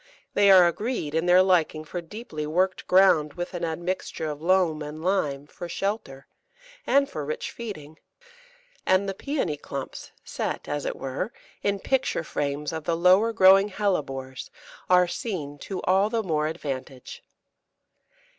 [0.33, 4.81] They are agreed in their liking for deeply worked ground with an admixture of loam
[4.81, 6.25] and lime, for shelter,
[6.87, 7.99] and for rich feeding;
[8.83, 13.69] and the Pæony clumps, set, as it were, in picture frames of the lower growing
[13.69, 14.49] Hellebores,
[14.89, 17.23] are seen to all the more advantage.